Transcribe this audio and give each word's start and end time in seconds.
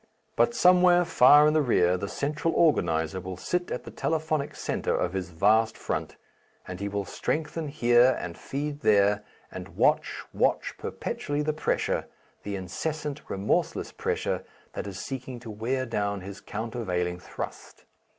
But 0.35 0.55
somewhere 0.55 1.05
far 1.05 1.47
in 1.47 1.53
the 1.53 1.61
rear 1.61 1.95
the 1.95 2.09
central 2.09 2.55
organizer 2.55 3.19
will 3.21 3.37
sit 3.37 3.69
at 3.69 3.83
the 3.83 3.91
telephonic 3.91 4.55
centre 4.55 4.95
of 4.95 5.13
his 5.13 5.29
vast 5.29 5.77
front, 5.77 6.15
and 6.67 6.79
he 6.79 6.89
will 6.89 7.05
strengthen 7.05 7.67
here 7.67 8.17
and 8.19 8.35
feed 8.35 8.79
there 8.81 9.23
and 9.51 9.77
watch, 9.77 10.23
watch 10.33 10.73
perpetually 10.79 11.43
the 11.43 11.53
pressure, 11.53 12.07
the 12.41 12.55
incessant 12.55 13.21
remorseless 13.29 13.91
pressure 13.91 14.43
that 14.73 14.87
is 14.87 14.97
seeking 14.97 15.39
to 15.41 15.51
wear 15.51 15.85
down 15.85 16.21
his 16.21 16.41
countervailing 16.41 17.19
thrust. 17.19 17.85